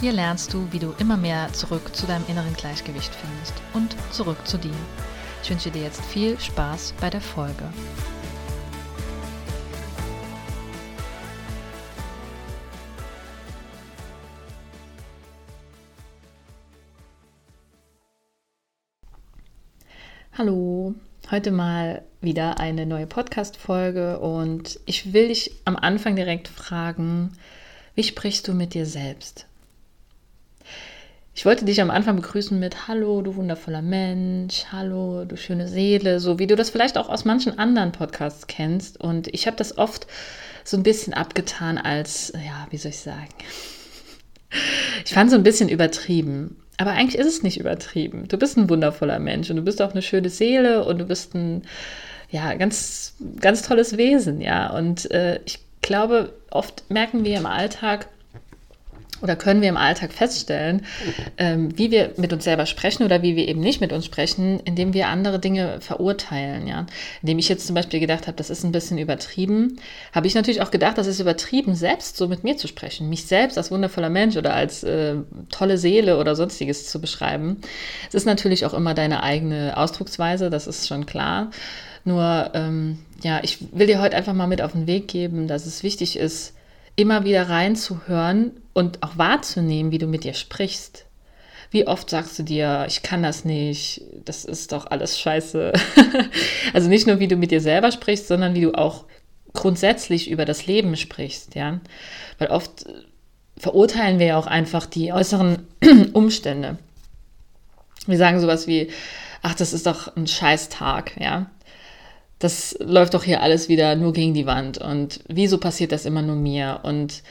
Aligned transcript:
Hier 0.00 0.12
lernst 0.12 0.54
du, 0.54 0.66
wie 0.72 0.78
du 0.78 0.94
immer 0.98 1.18
mehr 1.18 1.52
zurück 1.52 1.94
zu 1.94 2.06
deinem 2.06 2.24
inneren 2.26 2.54
Gleichgewicht 2.54 3.14
findest 3.14 3.52
und 3.74 3.94
zurück 4.10 4.38
zu 4.46 4.56
dir. 4.56 4.72
Ich 5.42 5.50
wünsche 5.50 5.70
dir 5.70 5.82
jetzt 5.82 6.02
viel 6.06 6.40
Spaß 6.40 6.94
bei 7.02 7.10
der 7.10 7.20
Folge. 7.20 7.70
Hallo, 20.32 20.94
heute 21.30 21.50
mal 21.50 22.06
wieder 22.22 22.58
eine 22.58 22.86
neue 22.86 23.06
Podcast-Folge 23.06 24.18
und 24.18 24.80
ich 24.86 25.12
will 25.12 25.28
dich 25.28 25.50
am 25.66 25.76
Anfang 25.76 26.16
direkt 26.16 26.48
fragen, 26.48 27.34
wie 27.94 28.04
sprichst 28.04 28.48
du 28.48 28.54
mit 28.54 28.72
dir 28.72 28.86
selbst? 28.86 29.49
Ich 31.32 31.46
wollte 31.46 31.64
dich 31.64 31.80
am 31.80 31.90
Anfang 31.90 32.16
begrüßen 32.16 32.58
mit 32.58 32.88
Hallo, 32.88 33.22
du 33.22 33.36
wundervoller 33.36 33.82
Mensch, 33.82 34.64
Hallo, 34.72 35.24
du 35.24 35.36
schöne 35.36 35.68
Seele, 35.68 36.18
so 36.18 36.38
wie 36.38 36.46
du 36.46 36.56
das 36.56 36.70
vielleicht 36.70 36.98
auch 36.98 37.08
aus 37.08 37.24
manchen 37.24 37.58
anderen 37.58 37.92
Podcasts 37.92 38.46
kennst. 38.48 39.00
Und 39.00 39.28
ich 39.28 39.46
habe 39.46 39.56
das 39.56 39.78
oft 39.78 40.06
so 40.64 40.76
ein 40.76 40.82
bisschen 40.82 41.14
abgetan 41.14 41.78
als, 41.78 42.32
ja, 42.34 42.66
wie 42.70 42.76
soll 42.76 42.90
ich 42.90 43.00
sagen? 43.00 43.28
Ich 45.04 45.14
fand 45.14 45.28
es 45.28 45.32
so 45.32 45.38
ein 45.38 45.44
bisschen 45.44 45.68
übertrieben. 45.68 46.56
Aber 46.76 46.90
eigentlich 46.90 47.18
ist 47.18 47.26
es 47.28 47.42
nicht 47.44 47.60
übertrieben. 47.60 48.26
Du 48.26 48.36
bist 48.36 48.56
ein 48.56 48.68
wundervoller 48.68 49.20
Mensch 49.20 49.48
und 49.48 49.56
du 49.56 49.62
bist 49.62 49.80
auch 49.80 49.92
eine 49.92 50.02
schöne 50.02 50.28
Seele 50.28 50.84
und 50.84 50.98
du 50.98 51.04
bist 51.04 51.34
ein, 51.34 51.62
ja, 52.30 52.54
ganz, 52.54 53.14
ganz 53.40 53.62
tolles 53.62 53.96
Wesen, 53.96 54.40
ja. 54.40 54.76
Und 54.76 55.08
äh, 55.12 55.40
ich 55.44 55.60
glaube, 55.82 56.32
oft 56.50 56.82
merken 56.90 57.24
wir 57.24 57.38
im 57.38 57.46
Alltag, 57.46 58.08
oder 59.22 59.36
können 59.36 59.60
wir 59.60 59.68
im 59.68 59.76
Alltag 59.76 60.12
feststellen, 60.12 60.86
ähm, 61.38 61.76
wie 61.76 61.90
wir 61.90 62.12
mit 62.16 62.32
uns 62.32 62.44
selber 62.44 62.66
sprechen 62.66 63.04
oder 63.04 63.22
wie 63.22 63.36
wir 63.36 63.48
eben 63.48 63.60
nicht 63.60 63.80
mit 63.80 63.92
uns 63.92 64.06
sprechen, 64.06 64.60
indem 64.64 64.94
wir 64.94 65.08
andere 65.08 65.38
Dinge 65.38 65.80
verurteilen. 65.80 66.66
Ja? 66.66 66.86
Indem 67.22 67.38
ich 67.38 67.48
jetzt 67.48 67.66
zum 67.66 67.74
Beispiel 67.74 68.00
gedacht 68.00 68.26
habe, 68.26 68.36
das 68.36 68.50
ist 68.50 68.64
ein 68.64 68.72
bisschen 68.72 68.98
übertrieben, 68.98 69.78
habe 70.12 70.26
ich 70.26 70.34
natürlich 70.34 70.62
auch 70.62 70.70
gedacht, 70.70 70.98
das 70.98 71.06
ist 71.06 71.20
übertrieben, 71.20 71.74
selbst 71.74 72.16
so 72.16 72.28
mit 72.28 72.44
mir 72.44 72.56
zu 72.56 72.68
sprechen, 72.68 73.08
mich 73.08 73.26
selbst 73.26 73.58
als 73.58 73.70
wundervoller 73.70 74.10
Mensch 74.10 74.36
oder 74.36 74.54
als 74.54 74.82
äh, 74.82 75.16
tolle 75.50 75.78
Seele 75.78 76.18
oder 76.18 76.36
sonstiges 76.36 76.88
zu 76.90 77.00
beschreiben. 77.00 77.60
Es 78.08 78.14
ist 78.14 78.26
natürlich 78.26 78.64
auch 78.66 78.74
immer 78.74 78.94
deine 78.94 79.22
eigene 79.22 79.76
Ausdrucksweise, 79.76 80.50
das 80.50 80.66
ist 80.66 80.88
schon 80.88 81.06
klar. 81.06 81.50
Nur, 82.04 82.50
ähm, 82.54 82.98
ja, 83.22 83.40
ich 83.42 83.58
will 83.72 83.86
dir 83.86 84.00
heute 84.00 84.16
einfach 84.16 84.32
mal 84.32 84.46
mit 84.46 84.62
auf 84.62 84.72
den 84.72 84.86
Weg 84.86 85.08
geben, 85.08 85.48
dass 85.48 85.66
es 85.66 85.82
wichtig 85.82 86.16
ist, 86.16 86.54
immer 87.00 87.24
wieder 87.24 87.48
reinzuhören 87.48 88.52
und 88.72 89.02
auch 89.02 89.16
wahrzunehmen, 89.16 89.92
wie 89.92 89.98
du 89.98 90.06
mit 90.06 90.24
dir 90.24 90.34
sprichst. 90.34 91.06
Wie 91.70 91.86
oft 91.86 92.10
sagst 92.10 92.38
du 92.38 92.42
dir, 92.42 92.84
ich 92.88 93.02
kann 93.02 93.22
das 93.22 93.44
nicht, 93.44 94.02
das 94.24 94.44
ist 94.44 94.72
doch 94.72 94.86
alles 94.90 95.18
scheiße. 95.20 95.72
also 96.72 96.88
nicht 96.88 97.06
nur, 97.06 97.20
wie 97.20 97.28
du 97.28 97.36
mit 97.36 97.52
dir 97.52 97.60
selber 97.60 97.92
sprichst, 97.92 98.26
sondern 98.26 98.54
wie 98.54 98.62
du 98.62 98.74
auch 98.74 99.04
grundsätzlich 99.52 100.30
über 100.30 100.44
das 100.44 100.66
Leben 100.66 100.96
sprichst, 100.96 101.54
ja. 101.54 101.80
Weil 102.38 102.48
oft 102.48 102.86
verurteilen 103.56 104.18
wir 104.18 104.26
ja 104.26 104.38
auch 104.38 104.46
einfach 104.46 104.86
die 104.86 105.12
äußeren 105.12 105.66
Umstände. 106.12 106.78
Wir 108.06 108.18
sagen 108.18 108.40
sowas 108.40 108.66
wie, 108.66 108.90
ach, 109.42 109.54
das 109.54 109.72
ist 109.72 109.86
doch 109.86 110.16
ein 110.16 110.26
Scheißtag, 110.26 111.20
ja 111.20 111.46
das 112.40 112.76
läuft 112.80 113.14
doch 113.14 113.22
hier 113.22 113.42
alles 113.42 113.68
wieder 113.68 113.94
nur 113.94 114.12
gegen 114.12 114.34
die 114.34 114.46
Wand 114.46 114.78
und 114.78 115.20
wieso 115.28 115.58
passiert 115.58 115.92
das 115.92 116.06
immer 116.06 116.22
nur 116.22 116.36
mir? 116.36 116.80
Und 116.82 117.22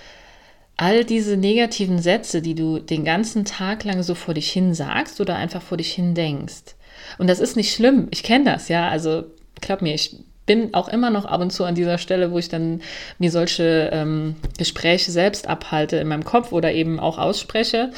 all 0.77 1.03
diese 1.03 1.35
negativen 1.35 1.99
Sätze, 1.99 2.41
die 2.41 2.55
du 2.55 2.79
den 2.79 3.03
ganzen 3.03 3.43
Tag 3.43 3.83
lang 3.83 4.01
so 4.03 4.15
vor 4.15 4.35
dich 4.35 4.49
hin 4.51 4.73
sagst 4.73 5.19
oder 5.19 5.35
einfach 5.35 5.61
vor 5.61 5.77
dich 5.77 5.91
hin 5.91 6.13
denkst. 6.13 6.75
Und 7.17 7.27
das 7.27 7.39
ist 7.39 7.57
nicht 7.57 7.73
schlimm, 7.73 8.07
ich 8.11 8.23
kenne 8.23 8.45
das, 8.45 8.69
ja, 8.69 8.87
also 8.87 9.23
glaub 9.59 9.81
mir, 9.81 9.93
ich 9.93 10.15
bin 10.45 10.73
auch 10.73 10.87
immer 10.87 11.09
noch 11.09 11.25
ab 11.25 11.41
und 11.41 11.51
zu 11.51 11.63
an 11.63 11.75
dieser 11.75 11.97
Stelle, 11.97 12.31
wo 12.31 12.39
ich 12.39 12.49
dann 12.49 12.81
mir 13.17 13.29
solche 13.31 13.89
ähm, 13.91 14.35
Gespräche 14.57 15.11
selbst 15.11 15.47
abhalte 15.47 15.97
in 15.97 16.07
meinem 16.07 16.23
Kopf 16.23 16.51
oder 16.51 16.71
eben 16.71 16.99
auch 16.99 17.17
ausspreche. 17.17 17.91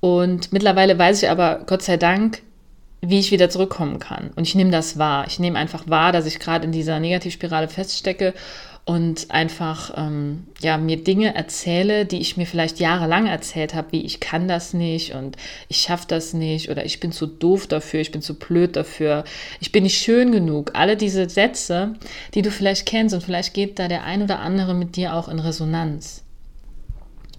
Und 0.00 0.52
mittlerweile 0.52 0.98
weiß 0.98 1.22
ich 1.22 1.30
aber, 1.30 1.62
Gott 1.66 1.82
sei 1.82 1.96
Dank, 1.96 2.42
wie 3.08 3.18
ich 3.18 3.30
wieder 3.30 3.50
zurückkommen 3.50 3.98
kann. 3.98 4.30
Und 4.36 4.46
ich 4.46 4.54
nehme 4.54 4.70
das 4.70 4.98
wahr. 4.98 5.26
Ich 5.26 5.38
nehme 5.38 5.58
einfach 5.58 5.88
wahr, 5.88 6.12
dass 6.12 6.26
ich 6.26 6.38
gerade 6.38 6.64
in 6.64 6.72
dieser 6.72 7.00
Negativspirale 7.00 7.68
feststecke 7.68 8.34
und 8.86 9.32
einfach 9.32 9.92
ähm, 9.96 10.46
ja, 10.60 10.78
mir 10.78 11.02
Dinge 11.02 11.34
erzähle, 11.34 12.06
die 12.06 12.20
ich 12.20 12.36
mir 12.36 12.46
vielleicht 12.46 12.78
jahrelang 12.78 13.26
erzählt 13.26 13.74
habe, 13.74 13.90
wie 13.90 14.02
ich 14.02 14.20
kann 14.20 14.46
das 14.46 14.74
nicht 14.74 15.12
und 15.12 15.36
ich 15.68 15.78
schaffe 15.78 16.06
das 16.06 16.34
nicht 16.34 16.70
oder 16.70 16.84
ich 16.84 17.00
bin 17.00 17.10
zu 17.10 17.26
doof 17.26 17.66
dafür, 17.66 18.00
ich 18.00 18.12
bin 18.12 18.22
zu 18.22 18.38
blöd 18.38 18.76
dafür, 18.76 19.24
ich 19.58 19.72
bin 19.72 19.82
nicht 19.82 19.98
schön 19.98 20.30
genug. 20.30 20.70
Alle 20.74 20.96
diese 20.96 21.28
Sätze, 21.28 21.94
die 22.34 22.42
du 22.42 22.52
vielleicht 22.52 22.86
kennst 22.86 23.12
und 23.12 23.24
vielleicht 23.24 23.54
geht 23.54 23.80
da 23.80 23.88
der 23.88 24.04
ein 24.04 24.22
oder 24.22 24.38
andere 24.38 24.72
mit 24.72 24.94
dir 24.94 25.14
auch 25.14 25.26
in 25.26 25.40
Resonanz. 25.40 26.22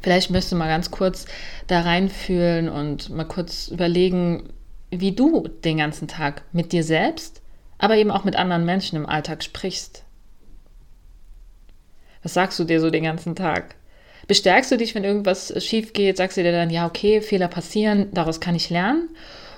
Vielleicht 0.01 0.29
möchtest 0.29 0.51
du 0.51 0.57
mal 0.57 0.67
ganz 0.67 0.91
kurz 0.91 1.27
da 1.67 1.79
reinfühlen 1.79 2.67
und 2.67 3.09
mal 3.09 3.23
kurz 3.23 3.69
überlegen, 3.69 4.50
wie 4.90 5.12
du 5.12 5.48
den 5.48 5.78
ganzen 5.78 6.08
Tag 6.08 6.44
mit 6.52 6.72
dir 6.72 6.84
selbst, 6.84 7.42
aber 7.78 7.98
eben 7.98 8.12
auch 8.12 8.24
mit 8.24 8.36
anderen 8.36 8.66
Menschen 8.66 8.96
im 8.96 9.06
Alltag 9.06 9.44
sprichst. 9.44 10.03
Was 12.24 12.34
sagst 12.34 12.58
du 12.59 12.64
dir 12.64 12.80
so 12.80 12.90
den 12.90 13.03
ganzen 13.03 13.36
Tag? 13.36 13.75
Bestärkst 14.28 14.72
du 14.72 14.78
dich, 14.78 14.96
wenn 14.96 15.03
irgendwas 15.03 15.53
schief 15.64 15.94
geht? 15.94 16.18
Sagst 16.18 16.38
du 16.38 16.44
dir 16.44 16.52
dann, 16.52 16.70
ja, 16.70 16.86
okay, 16.86 17.22
Fehler 17.22 17.48
passieren, 17.48 18.08
daraus 18.14 18.40
kann 18.40 18.56
ich 18.56 18.70
lernen? 18.70 19.09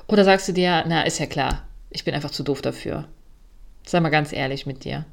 Oder 0.08 0.24
sagst 0.24 0.48
du 0.48 0.54
dir, 0.54 0.84
na, 0.88 1.04
ist 1.04 1.20
ja 1.20 1.26
klar, 1.26 1.68
ich 1.90 2.04
bin 2.04 2.14
einfach 2.14 2.32
zu 2.32 2.44
doof 2.44 2.62
dafür? 2.62 3.08
Sei 3.86 4.00
mal 4.00 4.10
ganz 4.10 4.34
ehrlich 4.34 4.66
mit 4.66 4.84
dir. 4.84 5.06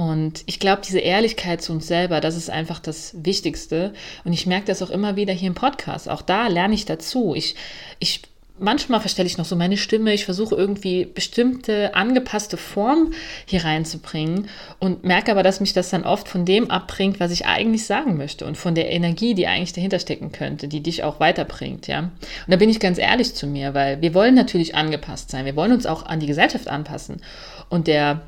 Und 0.00 0.44
ich 0.46 0.58
glaube, 0.58 0.80
diese 0.82 1.00
Ehrlichkeit 1.00 1.60
zu 1.60 1.74
uns 1.74 1.86
selber, 1.86 2.22
das 2.22 2.34
ist 2.34 2.48
einfach 2.48 2.78
das 2.78 3.14
Wichtigste. 3.22 3.92
Und 4.24 4.32
ich 4.32 4.46
merke 4.46 4.64
das 4.64 4.80
auch 4.80 4.88
immer 4.88 5.14
wieder 5.14 5.34
hier 5.34 5.48
im 5.48 5.54
Podcast. 5.54 6.08
Auch 6.08 6.22
da 6.22 6.46
lerne 6.46 6.72
ich 6.72 6.86
dazu. 6.86 7.34
Ich, 7.34 7.54
ich 7.98 8.22
manchmal 8.58 9.00
verstelle 9.00 9.26
ich 9.26 9.36
noch 9.36 9.44
so 9.44 9.56
meine 9.56 9.76
Stimme. 9.76 10.14
Ich 10.14 10.24
versuche 10.24 10.54
irgendwie 10.54 11.04
bestimmte 11.04 11.94
angepasste 11.94 12.56
Form 12.56 13.12
hier 13.44 13.66
reinzubringen 13.66 14.48
und 14.78 15.04
merke 15.04 15.32
aber, 15.32 15.42
dass 15.42 15.60
mich 15.60 15.74
das 15.74 15.90
dann 15.90 16.04
oft 16.04 16.28
von 16.28 16.46
dem 16.46 16.70
abbringt, 16.70 17.20
was 17.20 17.30
ich 17.30 17.44
eigentlich 17.44 17.84
sagen 17.84 18.16
möchte 18.16 18.46
und 18.46 18.56
von 18.56 18.74
der 18.74 18.90
Energie, 18.90 19.34
die 19.34 19.48
eigentlich 19.48 19.74
dahinter 19.74 19.98
stecken 19.98 20.32
könnte, 20.32 20.66
die 20.66 20.82
dich 20.82 21.04
auch 21.04 21.20
weiterbringt, 21.20 21.88
ja. 21.88 21.98
Und 21.98 22.10
da 22.48 22.56
bin 22.56 22.70
ich 22.70 22.80
ganz 22.80 22.96
ehrlich 22.96 23.34
zu 23.34 23.46
mir, 23.46 23.74
weil 23.74 24.00
wir 24.00 24.14
wollen 24.14 24.34
natürlich 24.34 24.74
angepasst 24.74 25.30
sein. 25.30 25.44
Wir 25.44 25.56
wollen 25.56 25.72
uns 25.72 25.84
auch 25.84 26.06
an 26.06 26.20
die 26.20 26.26
Gesellschaft 26.26 26.68
anpassen. 26.68 27.20
Und 27.68 27.86
der 27.86 28.22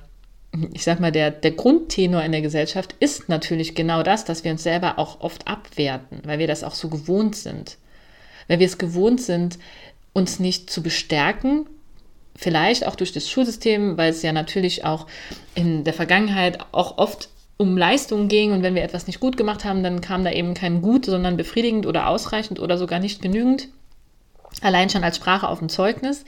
ich 0.73 0.85
sag 0.85 1.01
mal, 1.01 1.13
der, 1.13 1.31
der 1.31 1.53
Grundtenor 1.53 2.23
in 2.23 2.33
der 2.33 2.43
Gesellschaft 2.43 2.95
ist 3.01 3.29
natürlich 3.29 3.75
genau 3.75 4.03
das, 4.03 4.25
dass 4.25 4.45
wir 4.45 4.53
uns 4.53 4.63
selber 4.63 4.99
auch 4.99 5.21
oft 5.21 5.49
abwerten, 5.49 6.21
weil 6.25 6.39
wir 6.39 6.47
das 6.47 6.63
auch 6.63 6.75
so 6.75 6.89
gewohnt 6.89 7.37
sind. 7.37 7.79
Weil 8.49 8.59
wir 8.59 8.67
es 8.67 8.77
gewohnt 8.77 9.21
sind, 9.21 9.59
uns 10.13 10.41
nicht 10.41 10.69
zu 10.69 10.83
bestärken, 10.83 11.67
vielleicht 12.37 12.87
auch 12.87 12.97
durch 12.97 13.13
das 13.13 13.31
Schulsystem, 13.31 13.97
weil 13.97 14.11
es 14.11 14.23
ja 14.23 14.33
natürlich 14.33 14.85
auch 14.85 15.07
in 15.55 15.85
der 15.85 15.95
Vergangenheit 15.95 16.59
auch 16.73 16.99
oft 16.99 17.31
um 17.57 17.77
Leistungen 17.77 18.29
ging 18.29 18.53
und 18.53 18.63
wenn 18.63 18.75
wir 18.75 18.83
etwas 18.83 19.07
nicht 19.07 19.21
gut 19.21 19.37
gemacht 19.37 19.65
haben, 19.65 19.83
dann 19.83 20.01
kam 20.01 20.25
da 20.25 20.33
eben 20.33 20.53
kein 20.53 20.83
gut, 20.83 21.07
sondern 21.07 21.37
befriedigend 21.37 21.87
oder 21.87 22.09
ausreichend 22.09 22.61
oder 22.61 22.77
sogar 22.77 22.99
nicht 22.99 23.23
genügend. 23.23 23.69
Allein 24.61 24.91
schon 24.91 25.05
als 25.05 25.17
Sprache 25.17 25.49
auf 25.49 25.61
dem 25.61 25.69
Zeugnis. 25.69 26.25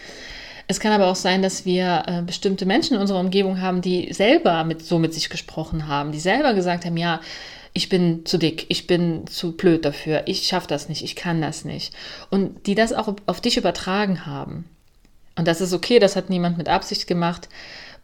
Es 0.66 0.80
kann 0.80 0.92
aber 0.92 1.08
auch 1.08 1.16
sein, 1.16 1.42
dass 1.42 1.64
wir 1.64 2.04
äh, 2.06 2.22
bestimmte 2.22 2.66
Menschen 2.66 2.94
in 2.94 3.00
unserer 3.00 3.20
Umgebung 3.20 3.60
haben, 3.60 3.82
die 3.82 4.12
selber 4.12 4.64
mit, 4.64 4.82
so 4.82 4.98
mit 4.98 5.12
sich 5.12 5.28
gesprochen 5.28 5.88
haben, 5.88 6.12
die 6.12 6.20
selber 6.20 6.54
gesagt 6.54 6.84
haben, 6.84 6.96
ja, 6.96 7.20
ich 7.74 7.88
bin 7.88 8.24
zu 8.24 8.38
dick, 8.38 8.66
ich 8.68 8.86
bin 8.86 9.26
zu 9.26 9.52
blöd 9.52 9.84
dafür, 9.84 10.22
ich 10.26 10.46
schaffe 10.46 10.68
das 10.68 10.88
nicht, 10.88 11.02
ich 11.02 11.16
kann 11.16 11.42
das 11.42 11.64
nicht. 11.64 11.92
Und 12.30 12.66
die 12.66 12.76
das 12.76 12.92
auch 12.92 13.14
auf 13.26 13.40
dich 13.40 13.56
übertragen 13.56 14.26
haben. 14.26 14.64
Und 15.36 15.48
das 15.48 15.60
ist 15.60 15.72
okay, 15.72 15.98
das 15.98 16.14
hat 16.14 16.30
niemand 16.30 16.56
mit 16.56 16.68
Absicht 16.68 17.06
gemacht. 17.06 17.48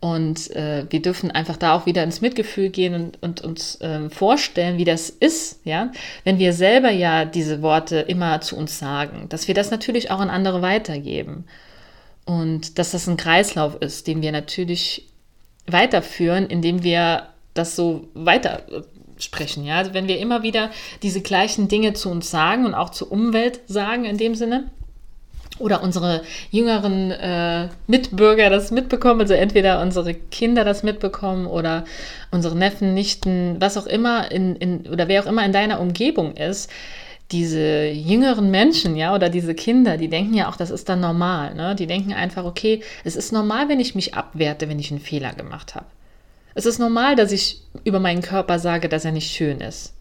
Und 0.00 0.50
äh, 0.56 0.86
wir 0.90 1.02
dürfen 1.02 1.30
einfach 1.30 1.56
da 1.56 1.74
auch 1.74 1.86
wieder 1.86 2.02
ins 2.02 2.22
Mitgefühl 2.22 2.70
gehen 2.70 2.94
und, 2.94 3.22
und 3.22 3.42
uns 3.42 3.80
äh, 3.82 4.08
vorstellen, 4.08 4.78
wie 4.78 4.84
das 4.84 5.10
ist, 5.10 5.60
ja, 5.64 5.92
wenn 6.24 6.38
wir 6.38 6.54
selber 6.54 6.90
ja 6.90 7.26
diese 7.26 7.60
Worte 7.60 7.98
immer 8.00 8.40
zu 8.40 8.56
uns 8.56 8.78
sagen, 8.78 9.26
dass 9.28 9.46
wir 9.46 9.54
das 9.54 9.70
natürlich 9.70 10.10
auch 10.10 10.20
an 10.20 10.30
andere 10.30 10.62
weitergeben. 10.62 11.44
Und 12.30 12.78
dass 12.78 12.92
das 12.92 13.08
ein 13.08 13.16
Kreislauf 13.16 13.74
ist, 13.80 14.06
den 14.06 14.22
wir 14.22 14.30
natürlich 14.30 15.08
weiterführen, 15.66 16.46
indem 16.46 16.84
wir 16.84 17.26
das 17.54 17.74
so 17.74 18.06
weiter 18.14 18.62
sprechen. 19.18 19.64
Ja? 19.64 19.78
Also 19.78 19.94
wenn 19.94 20.06
wir 20.06 20.20
immer 20.20 20.44
wieder 20.44 20.70
diese 21.02 21.22
gleichen 21.22 21.66
Dinge 21.66 21.92
zu 21.94 22.08
uns 22.08 22.30
sagen 22.30 22.66
und 22.66 22.74
auch 22.74 22.90
zur 22.90 23.10
Umwelt 23.10 23.62
sagen 23.66 24.04
in 24.04 24.16
dem 24.16 24.36
Sinne, 24.36 24.70
oder 25.58 25.82
unsere 25.82 26.22
jüngeren 26.52 27.10
äh, 27.10 27.68
Mitbürger 27.88 28.48
das 28.48 28.70
mitbekommen, 28.70 29.20
also 29.20 29.34
entweder 29.34 29.82
unsere 29.82 30.14
Kinder 30.14 30.64
das 30.64 30.84
mitbekommen 30.84 31.46
oder 31.46 31.84
unsere 32.30 32.56
Neffen, 32.56 32.94
Nichten, 32.94 33.56
was 33.58 33.76
auch 33.76 33.86
immer 33.86 34.30
in, 34.30 34.54
in, 34.56 34.86
oder 34.86 35.08
wer 35.08 35.22
auch 35.22 35.26
immer 35.26 35.44
in 35.44 35.52
deiner 35.52 35.80
Umgebung 35.80 36.36
ist, 36.36 36.70
diese 37.32 37.88
jüngeren 37.88 38.50
Menschen, 38.50 38.96
ja, 38.96 39.14
oder 39.14 39.28
diese 39.28 39.54
Kinder, 39.54 39.96
die 39.96 40.08
denken 40.08 40.34
ja 40.34 40.48
auch, 40.48 40.56
das 40.56 40.70
ist 40.70 40.88
dann 40.88 41.00
normal. 41.00 41.54
Ne? 41.54 41.76
Die 41.76 41.86
denken 41.86 42.12
einfach, 42.12 42.44
okay, 42.44 42.82
es 43.04 43.16
ist 43.16 43.32
normal, 43.32 43.68
wenn 43.68 43.80
ich 43.80 43.94
mich 43.94 44.14
abwerte, 44.14 44.68
wenn 44.68 44.78
ich 44.78 44.90
einen 44.90 45.00
Fehler 45.00 45.32
gemacht 45.34 45.74
habe. 45.74 45.86
Es 46.54 46.66
ist 46.66 46.78
normal, 46.78 47.14
dass 47.14 47.30
ich 47.30 47.62
über 47.84 48.00
meinen 48.00 48.22
Körper 48.22 48.58
sage, 48.58 48.88
dass 48.88 49.04
er 49.04 49.12
nicht 49.12 49.30
schön 49.30 49.60
ist. 49.60 49.94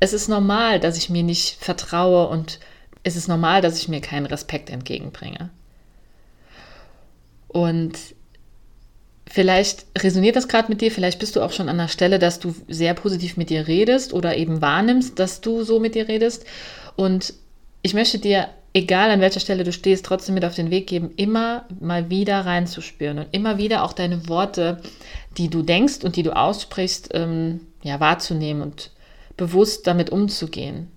Es 0.00 0.14
ist 0.14 0.28
normal, 0.28 0.80
dass 0.80 0.96
ich 0.96 1.10
mir 1.10 1.22
nicht 1.22 1.62
vertraue 1.62 2.28
und 2.28 2.58
es 3.02 3.16
ist 3.16 3.28
normal, 3.28 3.60
dass 3.60 3.78
ich 3.78 3.88
mir 3.88 4.00
keinen 4.00 4.26
Respekt 4.26 4.70
entgegenbringe. 4.70 5.50
Und 7.48 7.98
vielleicht 9.30 9.86
resoniert 9.98 10.36
das 10.36 10.48
gerade 10.48 10.68
mit 10.68 10.80
dir, 10.80 10.90
vielleicht 10.90 11.18
bist 11.18 11.36
du 11.36 11.42
auch 11.42 11.52
schon 11.52 11.68
an 11.68 11.78
der 11.78 11.88
Stelle, 11.88 12.18
dass 12.18 12.38
du 12.38 12.54
sehr 12.68 12.94
positiv 12.94 13.36
mit 13.36 13.48
dir 13.48 13.66
redest 13.66 14.12
oder 14.12 14.36
eben 14.36 14.60
wahrnimmst, 14.60 15.18
dass 15.18 15.40
du 15.40 15.62
so 15.62 15.80
mit 15.80 15.94
dir 15.94 16.08
redest. 16.08 16.44
Und 16.96 17.32
ich 17.82 17.94
möchte 17.94 18.18
dir, 18.18 18.48
egal 18.74 19.10
an 19.10 19.20
welcher 19.20 19.40
Stelle 19.40 19.64
du 19.64 19.72
stehst, 19.72 20.04
trotzdem 20.04 20.34
mit 20.34 20.44
auf 20.44 20.54
den 20.54 20.70
Weg 20.70 20.86
geben, 20.86 21.12
immer 21.16 21.64
mal 21.80 22.10
wieder 22.10 22.44
reinzuspüren 22.44 23.20
und 23.20 23.28
immer 23.32 23.56
wieder 23.56 23.84
auch 23.84 23.94
deine 23.94 24.28
Worte 24.28 24.80
die 25.36 25.48
du 25.48 25.62
denkst 25.62 26.04
und 26.04 26.16
die 26.16 26.22
du 26.22 26.36
aussprichst, 26.36 27.10
ähm, 27.14 27.60
ja, 27.82 28.00
wahrzunehmen 28.00 28.62
und 28.62 28.90
bewusst 29.36 29.86
damit 29.86 30.10
umzugehen. 30.10 30.88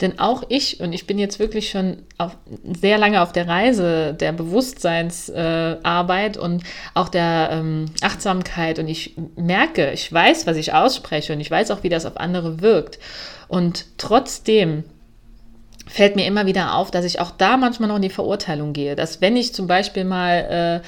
Denn 0.00 0.18
auch 0.18 0.42
ich, 0.48 0.80
und 0.80 0.92
ich 0.92 1.06
bin 1.06 1.18
jetzt 1.18 1.38
wirklich 1.38 1.70
schon 1.70 1.98
auf, 2.18 2.36
sehr 2.80 2.98
lange 2.98 3.22
auf 3.22 3.32
der 3.32 3.48
Reise 3.48 4.14
der 4.14 4.32
Bewusstseinsarbeit 4.32 6.36
äh, 6.36 6.40
und 6.40 6.62
auch 6.92 7.08
der 7.08 7.48
ähm, 7.52 7.86
Achtsamkeit 8.02 8.78
und 8.78 8.88
ich 8.88 9.14
merke, 9.36 9.92
ich 9.92 10.12
weiß, 10.12 10.46
was 10.46 10.58
ich 10.58 10.74
ausspreche 10.74 11.32
und 11.32 11.40
ich 11.40 11.50
weiß 11.50 11.70
auch, 11.70 11.82
wie 11.82 11.88
das 11.88 12.04
auf 12.04 12.18
andere 12.18 12.60
wirkt. 12.60 12.98
Und 13.48 13.86
trotzdem 13.96 14.84
fällt 15.86 16.16
mir 16.16 16.26
immer 16.26 16.46
wieder 16.46 16.74
auf, 16.74 16.90
dass 16.90 17.04
ich 17.04 17.20
auch 17.20 17.30
da 17.30 17.56
manchmal 17.56 17.88
noch 17.88 17.96
in 17.96 18.02
die 18.02 18.10
Verurteilung 18.10 18.74
gehe. 18.74 18.96
Dass 18.96 19.22
wenn 19.22 19.36
ich 19.36 19.54
zum 19.54 19.66
Beispiel 19.66 20.04
mal 20.04 20.82
äh, 20.82 20.86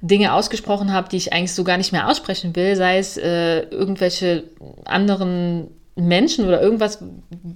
Dinge 0.00 0.32
ausgesprochen 0.32 0.92
habe, 0.92 1.08
die 1.08 1.16
ich 1.16 1.32
eigentlich 1.32 1.54
so 1.54 1.64
gar 1.64 1.76
nicht 1.76 1.92
mehr 1.92 2.08
aussprechen 2.08 2.56
will, 2.56 2.74
sei 2.74 2.98
es 2.98 3.16
äh, 3.16 3.60
irgendwelche 3.60 4.44
anderen 4.84 5.68
Menschen 5.98 6.46
oder 6.46 6.60
irgendwas, 6.60 7.02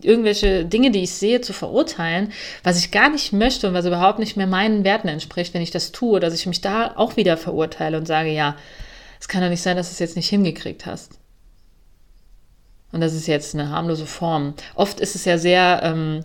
irgendwelche 0.03 0.65
Dinge, 0.65 0.91
die 0.91 1.05
ich 1.05 1.13
sehe, 1.13 1.41
zu 1.41 1.53
verurteilen, 1.53 2.33
was 2.65 2.79
ich 2.79 2.91
gar 2.91 3.11
nicht 3.11 3.33
möchte 3.33 3.69
und 3.69 3.75
was 3.75 3.87
überhaupt 3.87 4.19
nicht 4.19 4.37
mehr 4.37 4.47
meinen 4.47 4.85
Werten 4.85 5.09
entspricht, 5.09 5.55
wenn 5.55 5.63
ich 5.63 5.71
das 5.71 5.93
tue, 5.93 6.21
dass 6.21 6.35
ich 6.35 6.47
mich 6.47 6.61
da 6.61 6.95
auch 6.97 7.17
wieder 7.17 7.37
verurteile 7.37 7.97
und 7.97 8.07
sage, 8.07 8.31
ja, 8.31 8.57
es 9.21 9.29
kann 9.29 9.43
doch 9.43 9.49
nicht 9.49 9.63
sein, 9.63 9.77
dass 9.77 9.89
du 9.89 9.93
es 9.93 10.01
jetzt 10.01 10.17
nicht 10.17 10.29
hingekriegt 10.29 10.85
hast. 10.87 11.19
Und 12.91 13.01
das 13.01 13.15
ist 13.15 13.27
jetzt 13.27 13.55
eine 13.55 13.71
harmlose 13.71 14.07
Form. 14.07 14.55
Oft 14.75 15.01
ist 15.01 15.15
es 15.15 15.25
ja 15.25 15.39
sehr 15.39 15.81
ähm, 15.83 16.25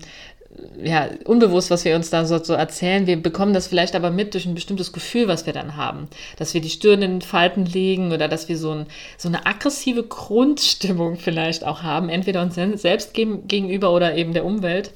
ja, 0.81 1.09
unbewusst, 1.25 1.69
was 1.71 1.85
wir 1.85 1.95
uns 1.95 2.09
da 2.09 2.25
so, 2.25 2.43
so, 2.43 2.53
erzählen. 2.53 3.07
Wir 3.07 3.21
bekommen 3.21 3.53
das 3.53 3.67
vielleicht 3.67 3.95
aber 3.95 4.11
mit 4.11 4.33
durch 4.33 4.45
ein 4.45 4.55
bestimmtes 4.55 4.93
Gefühl, 4.93 5.27
was 5.27 5.45
wir 5.45 5.53
dann 5.53 5.75
haben. 5.75 6.07
Dass 6.37 6.53
wir 6.53 6.61
die 6.61 6.69
Stirn 6.69 7.01
in 7.01 7.21
Falten 7.21 7.65
legen 7.65 8.11
oder 8.11 8.27
dass 8.27 8.49
wir 8.49 8.57
so, 8.57 8.71
ein, 8.71 8.85
so 9.17 9.27
eine 9.27 9.45
aggressive 9.45 10.03
Grundstimmung 10.03 11.17
vielleicht 11.17 11.65
auch 11.65 11.83
haben, 11.83 12.09
entweder 12.09 12.41
uns 12.41 12.55
selbst 12.55 13.13
gegenüber 13.13 13.91
oder 13.91 14.15
eben 14.15 14.33
der 14.33 14.45
Umwelt. 14.45 14.91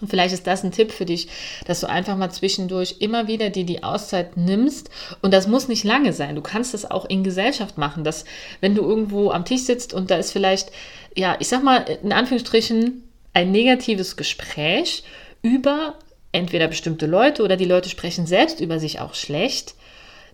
Und 0.00 0.08
vielleicht 0.08 0.34
ist 0.34 0.46
das 0.46 0.62
ein 0.62 0.70
Tipp 0.70 0.92
für 0.92 1.04
dich, 1.04 1.28
dass 1.66 1.80
du 1.80 1.88
einfach 1.88 2.16
mal 2.16 2.30
zwischendurch 2.30 2.96
immer 3.00 3.26
wieder 3.26 3.50
dir 3.50 3.64
die 3.64 3.82
Auszeit 3.82 4.36
nimmst. 4.36 4.90
Und 5.22 5.34
das 5.34 5.48
muss 5.48 5.68
nicht 5.68 5.84
lange 5.84 6.12
sein. 6.12 6.36
Du 6.36 6.42
kannst 6.42 6.74
das 6.74 6.88
auch 6.88 7.04
in 7.06 7.24
Gesellschaft 7.24 7.78
machen, 7.78 8.04
dass 8.04 8.24
wenn 8.60 8.74
du 8.74 8.82
irgendwo 8.82 9.30
am 9.30 9.44
Tisch 9.44 9.62
sitzt 9.62 9.92
und 9.92 10.10
da 10.10 10.16
ist 10.16 10.32
vielleicht, 10.32 10.70
ja, 11.16 11.36
ich 11.40 11.48
sag 11.48 11.64
mal 11.64 11.84
in 12.02 12.12
Anführungsstrichen, 12.12 13.07
ein 13.38 13.52
negatives 13.52 14.16
Gespräch 14.16 15.04
über 15.42 15.94
entweder 16.32 16.66
bestimmte 16.66 17.06
Leute 17.06 17.44
oder 17.44 17.56
die 17.56 17.64
Leute 17.64 17.88
sprechen 17.88 18.26
selbst 18.26 18.60
über 18.60 18.80
sich 18.80 18.98
auch 18.98 19.14
schlecht, 19.14 19.76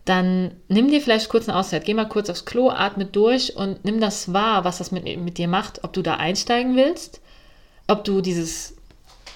dann 0.07 0.53
nimm 0.69 0.91
dir 0.91 1.03
vielleicht 1.03 1.29
kurz 1.29 1.47
eine 1.47 1.59
Auszeit, 1.59 1.85
geh 1.85 1.93
mal 1.93 2.09
kurz 2.09 2.31
aufs 2.31 2.47
Klo, 2.47 2.71
atme 2.71 3.05
durch 3.05 3.57
und 3.57 3.85
nimm 3.85 4.01
das 4.01 4.33
wahr, 4.33 4.65
was 4.65 4.79
das 4.79 4.91
mit, 4.91 5.05
mit 5.19 5.37
dir 5.37 5.49
macht, 5.49 5.85
ob 5.85 5.93
du 5.93 6.01
da 6.01 6.15
einsteigen 6.15 6.77
willst, 6.77 7.21
ob 7.89 8.05
du 8.05 8.23
dieses 8.23 8.75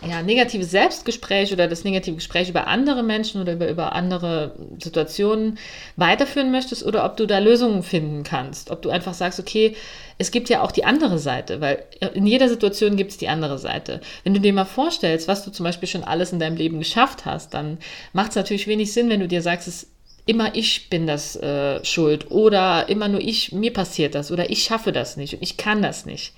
ja, 0.06 0.22
negative 0.22 0.64
Selbstgespräch 0.64 1.52
oder 1.52 1.66
das 1.66 1.82
negative 1.82 2.16
Gespräch 2.16 2.48
über 2.48 2.68
andere 2.68 3.02
Menschen 3.02 3.40
oder 3.40 3.54
über, 3.54 3.68
über 3.68 3.92
andere 3.94 4.54
Situationen 4.78 5.58
weiterführen 5.96 6.52
möchtest 6.52 6.84
oder 6.84 7.04
ob 7.04 7.16
du 7.16 7.26
da 7.26 7.38
Lösungen 7.38 7.82
finden 7.82 8.22
kannst. 8.22 8.70
Ob 8.70 8.80
du 8.82 8.90
einfach 8.90 9.14
sagst, 9.14 9.40
okay, 9.40 9.74
es 10.16 10.30
gibt 10.30 10.48
ja 10.50 10.62
auch 10.62 10.70
die 10.70 10.84
andere 10.84 11.18
Seite, 11.18 11.60
weil 11.60 11.84
in 12.14 12.26
jeder 12.26 12.48
Situation 12.48 12.96
gibt 12.96 13.10
es 13.10 13.16
die 13.16 13.28
andere 13.28 13.58
Seite. 13.58 14.00
Wenn 14.22 14.34
du 14.34 14.40
dir 14.40 14.52
mal 14.52 14.64
vorstellst, 14.64 15.26
was 15.26 15.44
du 15.44 15.50
zum 15.50 15.64
Beispiel 15.64 15.88
schon 15.88 16.04
alles 16.04 16.32
in 16.32 16.38
deinem 16.38 16.56
Leben 16.56 16.78
geschafft 16.78 17.24
hast, 17.24 17.54
dann 17.54 17.78
macht 18.12 18.30
es 18.30 18.36
natürlich 18.36 18.68
wenig 18.68 18.92
Sinn, 18.92 19.10
wenn 19.10 19.20
du 19.20 19.28
dir 19.28 19.42
sagst, 19.42 19.66
es 19.66 19.88
immer 20.26 20.54
ich 20.54 20.90
bin 20.90 21.06
das 21.06 21.36
äh, 21.36 21.82
schuld 21.84 22.30
oder 22.30 22.88
immer 22.88 23.08
nur 23.08 23.20
ich, 23.20 23.52
mir 23.52 23.72
passiert 23.72 24.14
das 24.14 24.30
oder 24.30 24.50
ich 24.50 24.62
schaffe 24.62 24.92
das 24.92 25.16
nicht 25.16 25.34
und 25.34 25.42
ich 25.42 25.56
kann 25.56 25.82
das 25.82 26.06
nicht. 26.06 26.34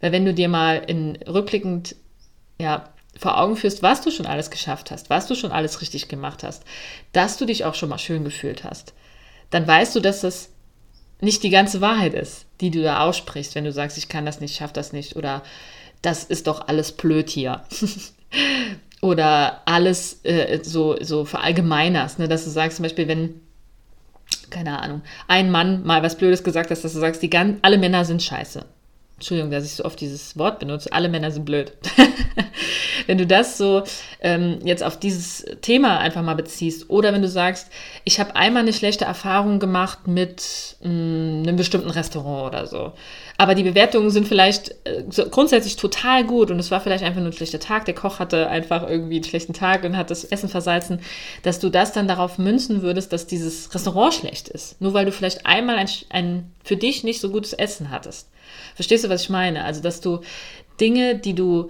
Weil 0.00 0.12
wenn 0.12 0.24
du 0.24 0.34
dir 0.34 0.48
mal 0.48 0.82
in 0.86 1.16
rückblickend 1.28 1.94
ja, 2.60 2.88
vor 3.18 3.38
Augen 3.38 3.56
führst, 3.56 3.82
was 3.82 4.02
du 4.02 4.10
schon 4.10 4.26
alles 4.26 4.50
geschafft 4.50 4.90
hast, 4.90 5.10
was 5.10 5.26
du 5.26 5.34
schon 5.34 5.52
alles 5.52 5.80
richtig 5.80 6.08
gemacht 6.08 6.42
hast, 6.42 6.62
dass 7.12 7.36
du 7.36 7.46
dich 7.46 7.64
auch 7.64 7.74
schon 7.74 7.88
mal 7.88 7.98
schön 7.98 8.24
gefühlt 8.24 8.64
hast, 8.64 8.94
dann 9.50 9.66
weißt 9.66 9.96
du, 9.96 10.00
dass 10.00 10.20
das 10.20 10.50
nicht 11.20 11.42
die 11.42 11.50
ganze 11.50 11.80
Wahrheit 11.80 12.14
ist, 12.14 12.46
die 12.60 12.70
du 12.70 12.82
da 12.82 13.00
aussprichst, 13.00 13.54
wenn 13.54 13.64
du 13.64 13.72
sagst, 13.72 13.98
ich 13.98 14.08
kann 14.08 14.26
das 14.26 14.40
nicht, 14.40 14.56
schaff 14.56 14.72
das 14.72 14.92
nicht 14.92 15.16
oder 15.16 15.42
das 16.02 16.24
ist 16.24 16.46
doch 16.46 16.68
alles 16.68 16.92
blöd 16.92 17.28
hier. 17.28 17.62
oder 19.02 19.62
alles 19.64 20.24
äh, 20.24 20.60
so, 20.62 20.96
so 21.02 21.24
verallgemeinerst, 21.24 22.18
ne? 22.18 22.28
dass 22.28 22.44
du 22.44 22.50
sagst 22.50 22.76
zum 22.76 22.84
Beispiel, 22.84 23.08
wenn, 23.08 23.40
keine 24.50 24.80
Ahnung, 24.80 25.02
ein 25.26 25.50
Mann 25.50 25.84
mal 25.84 26.02
was 26.02 26.16
Blödes 26.16 26.44
gesagt 26.44 26.70
hat, 26.70 26.84
dass 26.84 26.92
du 26.92 27.00
sagst, 27.00 27.22
die 27.22 27.30
alle 27.62 27.78
Männer 27.78 28.04
sind 28.04 28.22
scheiße. 28.22 28.64
Entschuldigung, 29.16 29.50
dass 29.50 29.66
ich 29.66 29.72
so 29.72 29.84
oft 29.84 30.00
dieses 30.00 30.38
Wort 30.38 30.58
benutze, 30.60 30.92
alle 30.92 31.10
Männer 31.10 31.30
sind 31.30 31.44
blöd. 31.44 31.72
wenn 33.06 33.18
du 33.18 33.26
das 33.26 33.58
so 33.58 33.82
ähm, 34.20 34.58
jetzt 34.64 34.82
auf 34.82 34.98
dieses 34.98 35.44
Thema 35.62 35.98
einfach 35.98 36.22
mal 36.22 36.34
beziehst 36.34 36.90
oder 36.90 37.12
wenn 37.12 37.22
du 37.22 37.28
sagst, 37.28 37.68
ich 38.04 38.20
habe 38.20 38.36
einmal 38.36 38.62
eine 38.62 38.72
schlechte 38.72 39.04
Erfahrung 39.04 39.58
gemacht 39.58 40.06
mit 40.06 40.76
mh, 40.82 40.90
mm, 40.90 41.42
einem 41.42 41.56
bestimmten 41.56 41.90
Restaurant 41.90 42.46
oder 42.54 42.66
so, 42.66 42.92
aber 43.38 43.54
die 43.54 43.62
Bewertungen 43.62 44.10
sind 44.10 44.28
vielleicht 44.28 44.74
äh, 44.84 45.04
grundsätzlich 45.30 45.76
total 45.76 46.24
gut 46.24 46.50
und 46.50 46.58
es 46.58 46.70
war 46.70 46.80
vielleicht 46.80 47.04
einfach 47.04 47.20
nur 47.20 47.30
ein 47.30 47.34
schlechter 47.34 47.60
Tag, 47.60 47.84
der 47.84 47.94
Koch 47.94 48.18
hatte 48.18 48.48
einfach 48.48 48.88
irgendwie 48.88 49.16
einen 49.16 49.24
schlechten 49.24 49.52
Tag 49.52 49.84
und 49.84 49.96
hat 49.96 50.10
das 50.10 50.24
Essen 50.24 50.48
versalzen, 50.48 51.00
dass 51.42 51.58
du 51.58 51.70
das 51.70 51.92
dann 51.92 52.08
darauf 52.08 52.38
münzen 52.38 52.82
würdest, 52.82 53.12
dass 53.12 53.26
dieses 53.26 53.74
Restaurant 53.74 54.14
schlecht 54.14 54.48
ist, 54.48 54.80
nur 54.80 54.94
weil 54.94 55.06
du 55.06 55.12
vielleicht 55.12 55.46
einmal 55.46 55.76
ein, 55.76 55.88
ein 56.10 56.52
für 56.62 56.76
dich 56.76 57.04
nicht 57.04 57.20
so 57.20 57.30
gutes 57.30 57.52
Essen 57.52 57.90
hattest. 57.90 58.28
Verstehst 58.74 59.04
du, 59.04 59.08
was 59.08 59.22
ich 59.22 59.30
meine? 59.30 59.64
Also, 59.64 59.80
dass 59.80 60.00
du 60.00 60.20
Dinge, 60.80 61.16
die 61.16 61.34
du 61.34 61.68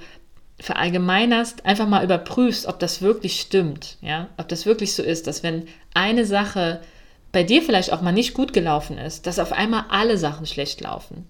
verallgemeinerst, 0.61 1.65
einfach 1.65 1.89
mal 1.89 2.05
überprüfst, 2.05 2.67
ob 2.67 2.79
das 2.79 3.03
wirklich 3.03 3.41
stimmt, 3.41 3.97
ja, 4.01 4.29
ob 4.37 4.49
das 4.49 4.67
wirklich 4.67 4.95
so 4.95 5.03
ist, 5.03 5.27
dass 5.27 5.43
wenn 5.43 5.67
eine 5.95 6.25
Sache 6.27 6.81
bei 7.33 7.43
dir 7.43 7.63
vielleicht 7.63 7.93
auch 7.93 8.03
mal 8.03 8.13
nicht 8.13 8.35
gut 8.35 8.53
gelaufen 8.53 8.99
ist, 8.99 9.27
dass 9.27 9.39
auf 9.39 9.53
einmal 9.53 9.85
alle 9.89 10.19
Sachen 10.19 10.47
schlecht 10.47 10.81
laufen. 10.81 11.27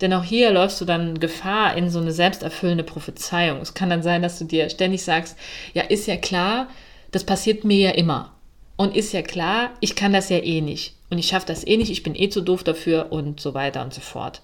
Denn 0.00 0.12
auch 0.12 0.22
hier 0.22 0.52
läufst 0.52 0.80
du 0.80 0.84
dann 0.84 1.18
Gefahr 1.18 1.76
in 1.76 1.90
so 1.90 1.98
eine 1.98 2.12
selbsterfüllende 2.12 2.84
Prophezeiung. 2.84 3.60
Es 3.60 3.74
kann 3.74 3.90
dann 3.90 4.02
sein, 4.02 4.22
dass 4.22 4.38
du 4.38 4.44
dir 4.44 4.70
ständig 4.70 5.02
sagst, 5.02 5.36
ja, 5.74 5.82
ist 5.82 6.06
ja 6.06 6.16
klar, 6.16 6.68
das 7.10 7.24
passiert 7.24 7.64
mir 7.64 7.78
ja 7.78 7.90
immer. 7.90 8.32
Und 8.76 8.94
ist 8.94 9.12
ja 9.12 9.22
klar, 9.22 9.70
ich 9.80 9.96
kann 9.96 10.12
das 10.12 10.28
ja 10.28 10.38
eh 10.38 10.60
nicht. 10.60 10.94
Und 11.10 11.18
ich 11.18 11.26
schaffe 11.26 11.46
das 11.46 11.66
eh 11.66 11.76
nicht, 11.76 11.90
ich 11.90 12.04
bin 12.04 12.14
eh 12.14 12.28
zu 12.28 12.42
doof 12.42 12.62
dafür 12.62 13.10
und 13.10 13.40
so 13.40 13.54
weiter 13.54 13.82
und 13.82 13.92
so 13.92 14.00
fort 14.00 14.42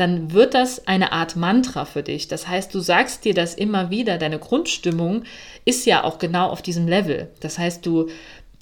dann 0.00 0.32
wird 0.32 0.54
das 0.54 0.86
eine 0.86 1.12
Art 1.12 1.36
Mantra 1.36 1.84
für 1.84 2.02
dich. 2.02 2.26
Das 2.26 2.48
heißt, 2.48 2.74
du 2.74 2.80
sagst 2.80 3.26
dir 3.26 3.34
das 3.34 3.54
immer 3.54 3.90
wieder. 3.90 4.16
Deine 4.16 4.38
Grundstimmung 4.38 5.24
ist 5.66 5.84
ja 5.84 6.04
auch 6.04 6.18
genau 6.18 6.48
auf 6.48 6.62
diesem 6.62 6.88
Level. 6.88 7.30
Das 7.40 7.58
heißt, 7.58 7.84
du, 7.84 8.08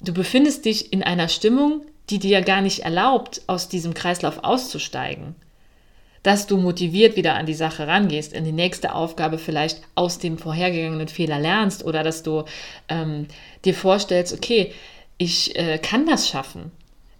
du 0.01 0.13
befindest 0.13 0.65
dich 0.65 0.91
in 0.91 1.01
einer 1.01 1.29
Stimmung, 1.29 1.85
die 2.09 2.19
dir 2.19 2.41
gar 2.41 2.61
nicht 2.61 2.79
erlaubt, 2.79 3.41
aus 3.47 3.69
diesem 3.69 3.93
Kreislauf 3.93 4.43
auszusteigen. 4.43 5.35
Dass 6.23 6.45
du 6.45 6.57
motiviert 6.57 7.15
wieder 7.15 7.35
an 7.35 7.45
die 7.45 7.53
Sache 7.53 7.87
rangehst, 7.87 8.33
in 8.33 8.43
die 8.43 8.51
nächste 8.51 8.93
Aufgabe 8.93 9.37
vielleicht 9.37 9.81
aus 9.95 10.19
dem 10.19 10.37
vorhergegangenen 10.37 11.07
Fehler 11.07 11.39
lernst 11.39 11.85
oder 11.85 12.03
dass 12.03 12.21
du 12.21 12.43
ähm, 12.89 13.27
dir 13.63 13.73
vorstellst, 13.73 14.33
okay, 14.33 14.73
ich 15.17 15.55
äh, 15.57 15.77
kann 15.77 16.05
das 16.05 16.27
schaffen. 16.27 16.71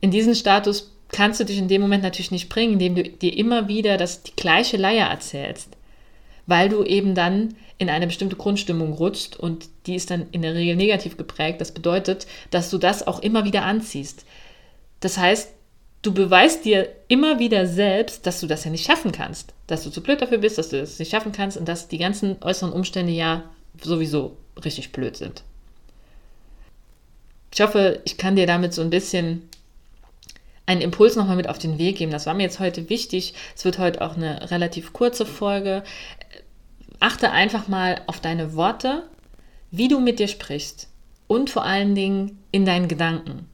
In 0.02 0.12
diesen 0.12 0.36
Status 0.36 0.92
kannst 1.10 1.40
du 1.40 1.44
dich 1.44 1.58
in 1.58 1.68
dem 1.68 1.82
Moment 1.82 2.04
natürlich 2.04 2.32
nicht 2.32 2.50
bringen, 2.50 2.74
indem 2.74 2.96
du 2.96 3.04
dir 3.04 3.36
immer 3.36 3.68
wieder 3.68 3.98
das, 3.98 4.24
die 4.24 4.36
gleiche 4.36 4.78
Leier 4.78 5.08
erzählst, 5.08 5.70
weil 6.48 6.70
du 6.70 6.84
eben 6.84 7.16
dann 7.16 7.56
in 7.78 7.90
eine 7.90 8.08
bestimmte 8.08 8.36
Grundstimmung 8.36 8.94
rutscht 8.94 9.38
und 9.38 9.70
die 9.86 9.96
ist 9.96 10.12
dann 10.12 10.28
in 10.32 10.42
der 10.42 10.54
Regel 10.54 10.76
negativ 10.76 11.18
geprägt. 11.18 11.62
Das 11.62 11.72
bedeutet, 11.72 12.28
dass 12.52 12.70
du 12.70 12.78
das 12.78 13.08
auch 13.08 13.20
immer 13.20 13.46
wieder 13.46 13.64
anziehst. 13.64 14.26
Das 15.00 15.18
heißt, 15.18 15.50
du 16.02 16.14
beweist 16.14 16.66
dir 16.66 16.90
immer 17.08 17.40
wieder 17.40 17.66
selbst, 17.68 18.28
dass 18.28 18.40
du 18.42 18.48
das 18.48 18.66
ja 18.66 18.72
nicht 18.72 18.86
schaffen 18.86 19.12
kannst, 19.12 19.54
dass 19.68 19.84
du 19.84 19.90
zu 19.90 20.02
blöd 20.04 20.22
dafür 20.22 20.40
bist, 20.40 20.58
dass 20.58 20.70
du 20.70 20.80
das 20.80 21.00
nicht 21.00 21.12
schaffen 21.12 21.32
kannst 21.32 21.58
und 21.58 21.68
dass 21.68 21.88
die 21.88 21.98
ganzen 21.98 22.38
äußeren 22.42 22.74
Umstände 22.74 23.14
ja 23.14 23.44
sowieso 23.82 24.36
richtig 24.64 24.92
blöd 24.92 25.16
sind. 25.16 25.44
Ich 27.54 27.62
hoffe, 27.62 28.02
ich 28.06 28.18
kann 28.18 28.36
dir 28.36 28.46
damit 28.46 28.74
so 28.74 28.82
ein 28.82 28.90
bisschen 28.90 29.49
einen 30.70 30.82
Impuls 30.82 31.16
nochmal 31.16 31.36
mit 31.36 31.50
auf 31.50 31.58
den 31.58 31.80
Weg 31.80 31.98
geben. 31.98 32.12
Das 32.12 32.28
war 32.28 32.36
mir 32.36 32.44
jetzt 32.44 32.60
heute 32.60 32.92
wichtig. 32.92 33.34
Es 33.56 33.66
wird 33.66 33.80
heute 33.80 34.04
auch 34.04 34.16
eine 34.16 34.52
relativ 34.52 34.94
kurze 34.94 35.26
Folge. 35.26 35.84
Achte 37.00 37.32
einfach 37.32 37.68
mal 37.68 38.02
auf 38.06 38.20
deine 38.20 38.54
Worte, 38.54 39.10
wie 39.72 39.88
du 39.88 40.00
mit 40.00 40.20
dir 40.20 40.28
sprichst 40.28 40.88
und 41.26 41.50
vor 41.50 41.66
allen 41.66 41.96
Dingen 41.96 42.44
in 42.52 42.68
deinen 42.68 42.88
Gedanken. 42.88 43.50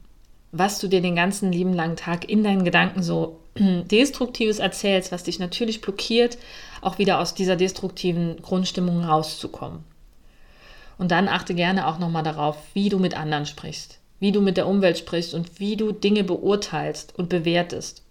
Was 0.52 0.80
du 0.80 0.90
dir 0.90 1.00
den 1.00 1.16
ganzen 1.16 1.54
lieben 1.54 1.72
langen 1.72 1.96
Tag 1.96 2.30
in 2.30 2.44
deinen 2.44 2.66
Gedanken 2.66 3.02
so 3.02 3.40
destruktives 3.58 4.60
erzählst, 4.60 5.14
was 5.14 5.24
dich 5.24 5.40
natürlich 5.40 5.80
blockiert, 5.80 6.38
auch 6.82 6.98
wieder 6.98 7.22
aus 7.22 7.34
dieser 7.34 7.56
destruktiven 7.56 8.42
Grundstimmung 8.42 9.06
rauszukommen. 9.06 9.86
Und 10.98 11.12
dann 11.12 11.30
achte 11.30 11.56
gerne 11.56 11.88
auch 11.88 11.98
nochmal 11.98 12.24
darauf, 12.24 12.58
wie 12.74 12.90
du 12.90 13.00
mit 13.00 13.18
anderen 13.18 13.46
sprichst 13.46 14.00
wie 14.20 14.32
du 14.32 14.42
mit 14.42 14.58
der 14.58 14.68
Umwelt 14.68 14.98
sprichst 14.98 15.34
und 15.34 15.60
wie 15.60 15.76
du 15.76 15.92
Dinge 15.92 16.24
beurteilst 16.24 17.18
und 17.18 17.30
bewertest. 17.30 18.06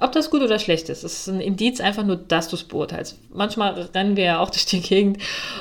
Ob 0.00 0.12
das 0.12 0.30
gut 0.30 0.40
oder 0.40 0.58
schlecht 0.58 0.88
ist, 0.88 1.04
ist 1.04 1.28
ein 1.28 1.42
Indiz 1.42 1.78
einfach 1.78 2.04
nur, 2.04 2.16
dass 2.16 2.48
du 2.48 2.56
es 2.56 2.64
beurteilst. 2.64 3.18
Manchmal 3.34 3.74
rennen 3.94 4.16
wir 4.16 4.24
ja 4.24 4.40
auch 4.40 4.50
durch 4.50 4.64
die 4.64 4.80
Gegend 4.80 5.18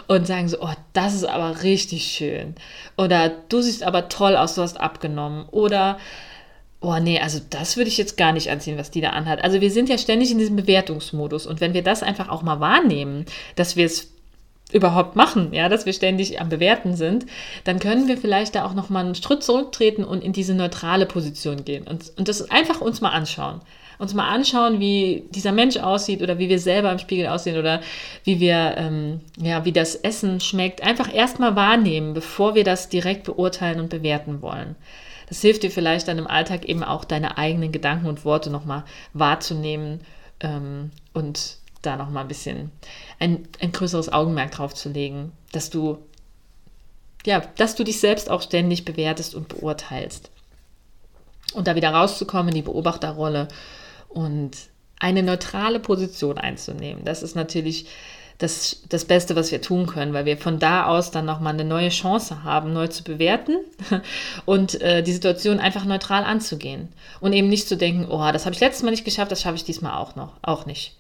und 0.08 0.26
sagen 0.26 0.48
so, 0.48 0.62
oh, 0.62 0.74
das 0.94 1.14
ist 1.14 1.26
aber 1.26 1.62
richtig 1.64 2.06
schön. 2.06 2.56
Oder 2.98 3.30
du 3.50 3.62
siehst 3.62 3.84
aber 3.84 4.08
toll 4.08 4.38
aus, 4.38 4.56
du 4.56 4.62
hast 4.62 4.80
abgenommen. 4.80 5.46
Oder, 5.52 6.00
oh 6.80 6.96
nee, 7.00 7.20
also 7.20 7.42
das 7.50 7.76
würde 7.76 7.90
ich 7.90 7.98
jetzt 7.98 8.16
gar 8.16 8.32
nicht 8.32 8.50
anziehen, 8.50 8.78
was 8.78 8.92
die 8.92 9.02
da 9.02 9.10
anhat. 9.10 9.44
Also 9.44 9.60
wir 9.60 9.72
sind 9.72 9.90
ja 9.90 9.98
ständig 9.98 10.32
in 10.32 10.38
diesem 10.38 10.56
Bewertungsmodus. 10.56 11.46
Und 11.46 11.60
wenn 11.60 11.74
wir 11.74 11.84
das 11.84 12.02
einfach 12.02 12.30
auch 12.30 12.42
mal 12.42 12.62
wahrnehmen, 12.62 13.26
dass 13.58 13.76
wir 13.76 13.86
es 13.86 14.14
überhaupt 14.72 15.16
machen, 15.16 15.54
ja, 15.54 15.68
dass 15.68 15.86
wir 15.86 15.94
ständig 15.94 16.40
am 16.40 16.50
Bewerten 16.50 16.96
sind, 16.96 17.26
dann 17.64 17.80
können 17.80 18.08
wir 18.08 18.18
vielleicht 18.18 18.56
da 18.56 18.66
auch 18.66 18.74
noch 18.74 18.90
mal 18.90 19.04
einen 19.04 19.16
Schritt 19.16 19.44
zurücktreten 19.44 20.04
und 20.04 20.24
in 20.24 20.34
diese 20.34 20.54
neutrale 20.54 21.06
Position 21.06 21.66
gehen 21.66 21.88
und, 21.88 22.12
und 22.18 22.28
das 22.28 22.50
einfach 22.52 22.82
uns 22.82 23.02
mal 23.02 23.10
anschauen. 23.10 23.62
Uns 23.98 24.14
mal 24.14 24.30
anschauen, 24.30 24.80
wie 24.80 25.26
dieser 25.32 25.52
Mensch 25.52 25.76
aussieht 25.76 26.22
oder 26.22 26.40
wie 26.40 26.48
wir 26.48 26.60
selber 26.60 26.90
im 26.90 27.00
Spiegel 27.00 27.28
aussehen 27.28 27.58
oder 27.58 27.82
wie 28.24 28.40
wir, 28.40 28.76
ähm, 28.78 29.20
ja, 29.38 29.66
wie 29.66 29.74
das 29.74 29.96
Essen 29.96 30.40
schmeckt. 30.40 30.82
Einfach 30.82 31.14
erstmal 31.14 31.58
wahrnehmen, 31.58 32.14
bevor 32.14 32.56
wir 32.56 32.64
das 32.64 32.88
direkt 32.88 33.26
beurteilen 33.26 33.82
und 33.82 33.90
bewerten 33.90 34.42
wollen. 34.42 34.78
Das 35.28 35.42
hilft 35.42 35.64
dir 35.64 35.72
vielleicht 35.72 36.08
dann 36.08 36.18
im 36.18 36.28
Alltag 36.28 36.64
eben 36.64 36.84
auch 36.84 37.04
deine 37.04 37.38
eigenen 37.38 37.74
Gedanken 37.74 38.08
und 38.08 38.24
Worte 38.24 38.50
nochmal 38.50 38.86
wahrzunehmen 39.14 40.00
ähm, 40.40 40.92
und 41.14 41.58
da 41.82 41.96
noch 41.96 42.10
mal 42.10 42.22
ein 42.22 42.28
bisschen 42.28 42.72
ein, 43.20 43.48
ein 43.60 43.72
größeres 43.72 44.12
Augenmerk 44.12 44.52
drauf 44.52 44.74
zu 44.74 44.90
legen, 44.90 45.32
dass 45.52 45.70
du 45.70 46.00
ja, 47.26 47.42
dass 47.58 47.76
du 47.76 47.84
dich 47.84 48.00
selbst 48.00 48.30
auch 48.30 48.42
ständig 48.42 48.86
bewertest 48.86 49.36
und 49.36 49.50
beurteilst. 49.50 50.32
Und 51.54 51.68
da 51.68 51.76
wieder 51.76 51.92
rauszukommen 51.92 52.50
in 52.50 52.56
die 52.56 52.62
Beobachterrolle 52.62 53.48
und 54.08 54.52
eine 55.00 55.24
neutrale 55.24 55.80
Position 55.80 56.38
einzunehmen. 56.38 57.04
Das 57.04 57.24
ist 57.24 57.36
natürlich 57.36 57.88
das, 58.38 58.84
das 58.88 59.04
Beste, 59.04 59.36
was 59.36 59.52
wir 59.52 59.62
tun 59.62 59.86
können, 59.86 60.14
weil 60.14 60.26
wir 60.26 60.38
von 60.38 60.60
da 60.60 60.86
aus 60.86 61.12
dann 61.12 61.26
nochmal 61.26 61.54
eine 61.54 61.66
neue 61.66 61.90
Chance 61.90 62.44
haben, 62.44 62.72
neu 62.72 62.88
zu 62.88 63.04
bewerten 63.04 63.58
und 64.46 64.80
äh, 64.82 65.04
die 65.04 65.12
Situation 65.12 65.60
einfach 65.60 65.84
neutral 65.84 66.24
anzugehen. 66.24 66.90
Und 67.20 67.34
eben 67.34 67.50
nicht 67.50 67.68
zu 67.68 67.76
denken, 67.76 68.08
oh, 68.10 68.32
das 68.32 68.46
habe 68.46 68.54
ich 68.54 68.62
letztes 68.62 68.84
Mal 68.84 68.92
nicht 68.92 69.04
geschafft, 69.04 69.32
das 69.32 69.42
schaffe 69.42 69.58
ich 69.58 69.66
diesmal 69.66 69.98
auch 69.98 70.16
noch, 70.16 70.34
auch 70.42 70.66
nicht 70.66 70.99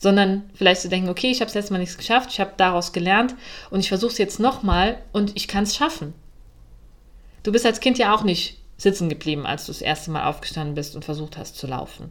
sondern 0.00 0.50
vielleicht 0.54 0.80
zu 0.80 0.88
denken, 0.88 1.10
okay, 1.10 1.30
ich 1.30 1.40
habe 1.40 1.48
es 1.48 1.54
letztes 1.54 1.70
Mal 1.70 1.78
nichts 1.78 1.98
geschafft, 1.98 2.30
ich 2.32 2.40
habe 2.40 2.54
daraus 2.56 2.92
gelernt 2.92 3.36
und 3.70 3.80
ich 3.80 3.88
versuche 3.88 4.10
es 4.10 4.18
jetzt 4.18 4.40
nochmal 4.40 4.98
und 5.12 5.36
ich 5.36 5.46
kann 5.46 5.64
es 5.64 5.76
schaffen. 5.76 6.14
Du 7.42 7.52
bist 7.52 7.66
als 7.66 7.80
Kind 7.80 7.98
ja 7.98 8.14
auch 8.14 8.24
nicht 8.24 8.58
sitzen 8.78 9.10
geblieben, 9.10 9.46
als 9.46 9.66
du 9.66 9.72
das 9.72 9.82
erste 9.82 10.10
Mal 10.10 10.24
aufgestanden 10.24 10.74
bist 10.74 10.96
und 10.96 11.04
versucht 11.04 11.36
hast 11.36 11.56
zu 11.56 11.66
laufen. 11.66 12.10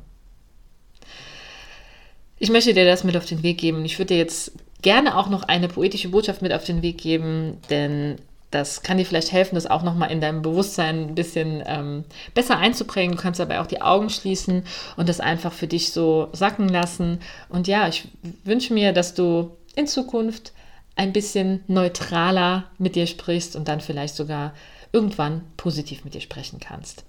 Ich 2.37 2.51
möchte 2.51 2.73
dir 2.75 2.85
das 2.85 3.03
mit 3.03 3.17
auf 3.17 3.25
den 3.25 3.41
Weg 3.41 3.57
geben. 3.57 3.83
Ich 3.83 3.97
würde 3.97 4.13
dir 4.13 4.19
jetzt 4.19 4.53
gerne 4.83 5.17
auch 5.17 5.27
noch 5.27 5.43
eine 5.43 5.67
poetische 5.67 6.09
Botschaft 6.09 6.43
mit 6.43 6.53
auf 6.53 6.63
den 6.63 6.83
Weg 6.83 6.99
geben, 6.99 7.57
denn 7.71 8.17
das 8.51 8.81
kann 8.81 8.97
dir 8.97 9.05
vielleicht 9.05 9.31
helfen, 9.31 9.55
das 9.55 9.67
auch 9.67 9.83
nochmal 9.83 10.11
in 10.11 10.21
deinem 10.21 10.41
Bewusstsein 10.41 11.09
ein 11.09 11.15
bisschen 11.15 11.63
ähm, 11.65 12.03
besser 12.33 12.57
einzuprägen. 12.57 13.15
Du 13.15 13.21
kannst 13.21 13.39
dabei 13.39 13.59
auch 13.59 13.67
die 13.67 13.81
Augen 13.81 14.09
schließen 14.09 14.63
und 14.97 15.07
das 15.07 15.19
einfach 15.19 15.53
für 15.53 15.67
dich 15.67 15.91
so 15.91 16.29
sacken 16.33 16.67
lassen. 16.67 17.19
Und 17.49 17.67
ja, 17.67 17.87
ich 17.87 18.07
wünsche 18.43 18.73
mir, 18.73 18.91
dass 18.91 19.13
du 19.13 19.51
in 19.75 19.85
Zukunft 19.85 20.53
ein 20.95 21.13
bisschen 21.13 21.63
neutraler 21.67 22.65
mit 22.77 22.95
dir 22.95 23.07
sprichst 23.07 23.55
und 23.55 23.67
dann 23.67 23.81
vielleicht 23.81 24.15
sogar 24.15 24.53
irgendwann 24.91 25.43
positiv 25.55 26.03
mit 26.03 26.15
dir 26.15 26.21
sprechen 26.21 26.59
kannst. 26.59 27.05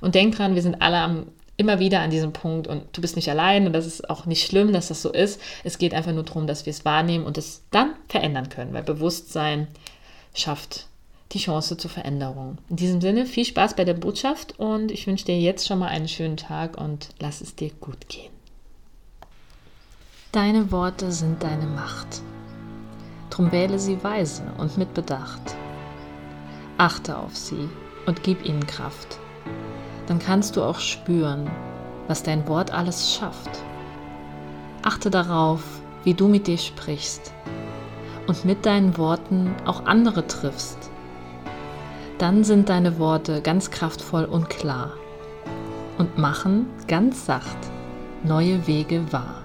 Und 0.00 0.16
denk 0.16 0.36
dran, 0.36 0.56
wir 0.56 0.62
sind 0.62 0.82
alle 0.82 0.98
am, 0.98 1.26
immer 1.56 1.78
wieder 1.78 2.00
an 2.00 2.10
diesem 2.10 2.32
Punkt 2.32 2.66
und 2.66 2.84
du 2.92 3.00
bist 3.00 3.14
nicht 3.14 3.30
allein 3.30 3.66
und 3.66 3.72
das 3.72 3.86
ist 3.86 4.10
auch 4.10 4.26
nicht 4.26 4.44
schlimm, 4.44 4.72
dass 4.72 4.88
das 4.88 5.00
so 5.00 5.12
ist. 5.12 5.40
Es 5.62 5.78
geht 5.78 5.94
einfach 5.94 6.12
nur 6.12 6.24
darum, 6.24 6.48
dass 6.48 6.66
wir 6.66 6.72
es 6.72 6.84
wahrnehmen 6.84 7.24
und 7.24 7.38
es 7.38 7.62
dann 7.70 7.94
verändern 8.08 8.48
können, 8.48 8.74
weil 8.74 8.82
Bewusstsein 8.82 9.68
schafft 10.34 10.86
die 11.32 11.38
Chance 11.38 11.76
zur 11.76 11.90
Veränderung. 11.90 12.58
In 12.68 12.76
diesem 12.76 13.00
Sinne 13.00 13.26
viel 13.26 13.44
Spaß 13.44 13.74
bei 13.74 13.84
der 13.84 13.94
Botschaft 13.94 14.58
und 14.58 14.90
ich 14.90 15.06
wünsche 15.06 15.24
dir 15.24 15.38
jetzt 15.38 15.66
schon 15.66 15.78
mal 15.78 15.88
einen 15.88 16.08
schönen 16.08 16.36
Tag 16.36 16.78
und 16.78 17.08
lass 17.18 17.40
es 17.40 17.54
dir 17.54 17.70
gut 17.80 18.08
gehen. 18.08 18.32
Deine 20.30 20.70
Worte 20.70 21.12
sind 21.12 21.42
deine 21.42 21.66
Macht. 21.66 22.22
Drum 23.30 23.50
wähle 23.52 23.78
sie 23.78 24.02
weise 24.04 24.42
und 24.58 24.76
mit 24.76 24.94
Bedacht. 24.94 25.56
Achte 26.78 27.16
auf 27.16 27.36
sie 27.36 27.68
und 28.06 28.22
gib 28.22 28.44
ihnen 28.44 28.66
Kraft. 28.66 29.18
Dann 30.06 30.18
kannst 30.18 30.56
du 30.56 30.62
auch 30.62 30.80
spüren, 30.80 31.50
was 32.08 32.22
dein 32.22 32.46
Wort 32.48 32.72
alles 32.72 33.14
schafft. 33.14 33.50
Achte 34.82 35.10
darauf, 35.10 35.62
wie 36.04 36.14
du 36.14 36.28
mit 36.28 36.46
dir 36.46 36.58
sprichst 36.58 37.32
und 38.26 38.44
mit 38.44 38.66
deinen 38.66 38.96
Worten 38.98 39.54
auch 39.64 39.86
andere 39.86 40.26
triffst, 40.26 40.90
dann 42.18 42.44
sind 42.44 42.68
deine 42.68 42.98
Worte 42.98 43.42
ganz 43.42 43.70
kraftvoll 43.70 44.24
und 44.24 44.48
klar 44.48 44.92
und 45.98 46.18
machen 46.18 46.66
ganz 46.86 47.26
sacht 47.26 47.58
neue 48.24 48.66
Wege 48.66 49.12
wahr. 49.12 49.41